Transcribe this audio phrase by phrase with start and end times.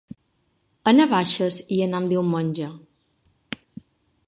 [0.91, 2.73] A Navaixes hi anem diumenge.